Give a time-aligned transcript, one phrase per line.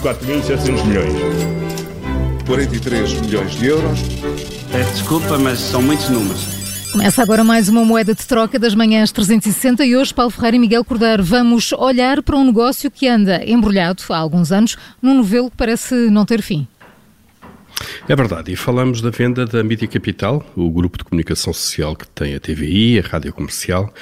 [0.00, 1.12] 4.700 milhões.
[2.46, 4.00] 43 milhões de euros.
[4.70, 6.62] Peço desculpa, mas são muitos números.
[6.92, 10.60] Começa agora mais uma moeda de troca das manhãs 360 e hoje Paulo Ferreira e
[10.60, 15.50] Miguel Cordeiro vamos olhar para um negócio que anda embrulhado há alguns anos num novelo
[15.50, 16.66] que parece não ter fim.
[18.08, 22.06] É verdade, e falamos da venda da Mídia Capital, o grupo de comunicação social que
[22.08, 23.92] tem a TVI, a Rádio Comercial,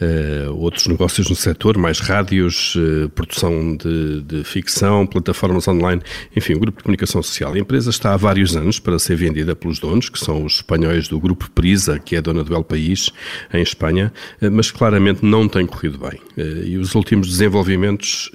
[0.00, 6.02] uh, outros negócios no setor, mais rádios, uh, produção de, de, ficção, plataformas online,
[6.34, 7.52] enfim, o grupo de comunicação social.
[7.52, 11.08] A empresa está há vários anos para ser vendida pelos donos, que são os espanhóis
[11.08, 13.10] do grupo Prisa, que é dona do El País,
[13.52, 16.20] em Espanha, uh, mas claramente não tem corrido bem.
[16.64, 18.30] e os últimos desenvolvimentos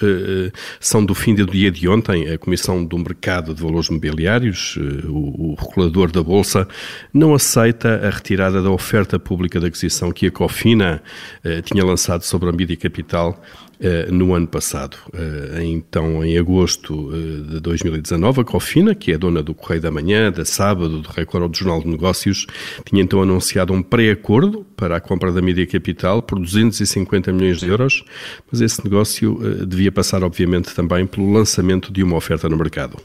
[0.79, 5.51] são do fim do dia de ontem, a Comissão do Mercado de Valores Mobiliários, o,
[5.51, 6.67] o regulador da Bolsa,
[7.13, 11.01] não aceita a retirada da oferta pública de aquisição que a Cofina
[11.43, 13.41] eh, tinha lançado sobre a Mídia Capital
[13.77, 14.97] eh, no ano passado.
[15.13, 19.91] Eh, então, em agosto eh, de 2019, a Cofina, que é dona do Correio da
[19.91, 22.47] Manhã, da Sábado, do Record ou do Jornal de Negócios,
[22.85, 27.67] tinha então anunciado um pré-acordo para a compra da Mídia Capital por 250 milhões de
[27.67, 28.05] euros,
[28.49, 32.97] mas esse negócio devia passar, obviamente, também pelo lançamento de uma oferta no mercado.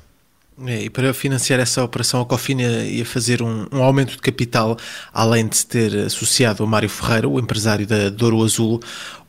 [0.67, 4.77] É, e para financiar essa operação, a Cofina ia fazer um, um, aumento de capital,
[5.13, 8.81] além de se ter associado a Mário Ferreira, o empresário da Douro Azul.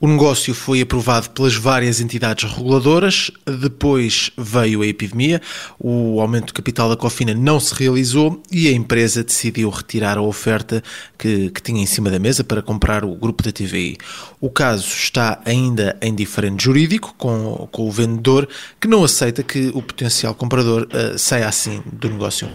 [0.02, 5.40] O negócio foi aprovado pelas várias entidades reguladoras, depois veio a epidemia,
[5.80, 10.22] o aumento de capital da Cofina não se realizou e a empresa decidiu retirar a
[10.22, 10.84] oferta
[11.20, 13.98] que, que tinha em cima da mesa para comprar o grupo da TVI.
[14.40, 19.72] O caso está ainda em diferente jurídico com, com o vendedor, que não aceita que
[19.74, 22.50] o potencial comprador uh, saia assim do negócio.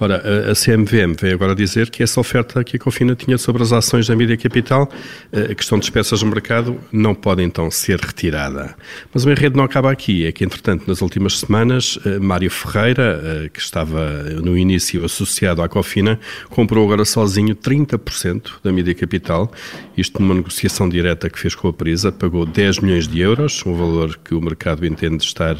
[0.00, 3.72] Ora, a CMVM vem agora dizer que essa oferta que a Confina tinha sobre as
[3.72, 4.88] ações da Mídia Capital,
[5.32, 8.76] eh, a questão de peças no mercado, não pode então ser retirada.
[9.12, 10.24] Mas o enredo não acaba aqui.
[10.24, 15.62] É que, entretanto, nas últimas semanas, eh, Mário Ferreira, eh, que estava no início associado
[15.62, 19.50] à Cofina, comprou agora sozinho 30% da Mídia Capital.
[19.96, 23.74] Isto numa negociação direta que fez com a Prisa, pagou 10 milhões de euros, um
[23.74, 25.56] valor que o mercado entende estar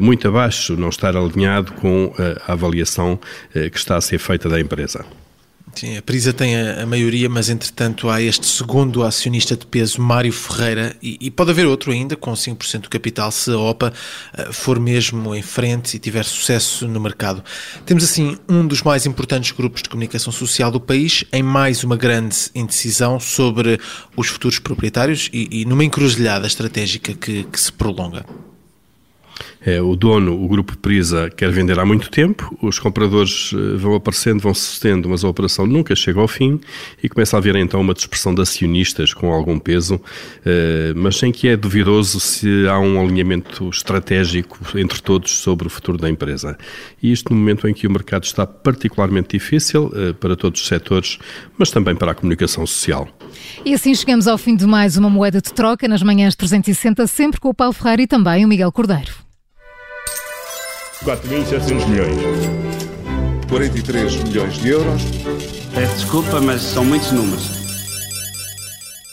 [0.00, 2.12] muito abaixo, não estar alinhado com
[2.46, 3.20] a avaliação
[3.70, 5.04] que está a ser feita da empresa.
[5.74, 10.00] Sim, a Prisa tem a, a, maioria, mas entretanto há este segundo acionista de peso,
[10.00, 13.92] Mário Ferreira, e, e pode haver outro ainda com 5% do capital se a OPA
[13.92, 17.44] uh, for mesmo em frente e tiver sucesso no mercado.
[17.84, 21.96] Temos assim um dos mais importantes grupos de comunicação social do país em mais uma
[21.96, 23.78] grande indecisão sobre
[24.16, 28.24] os futuros proprietários e, e numa encruzilhada estratégica que, que se prolonga.
[29.64, 33.94] É, o dono, o grupo Prisa, quer vender há muito tempo, os compradores eh, vão
[33.94, 36.60] aparecendo, vão sucedendo, mas a operação nunca chega ao fim
[37.02, 40.00] e começa a haver então uma dispersão de acionistas com algum peso,
[40.46, 45.70] eh, mas sem que é duvidoso se há um alinhamento estratégico entre todos sobre o
[45.70, 46.56] futuro da empresa.
[47.02, 50.68] E isto no momento em que o mercado está particularmente difícil eh, para todos os
[50.68, 51.18] setores,
[51.58, 53.08] mas também para a comunicação social.
[53.64, 57.40] E assim chegamos ao fim de mais uma moeda de troca nas manhãs 360, sempre
[57.40, 59.27] com o Paulo Ferreira e também o Miguel Cordeiro.
[61.04, 62.16] 4.700 milhões.
[63.48, 65.02] 43 milhões de euros.
[65.74, 67.67] Peço desculpa, mas são muitos números.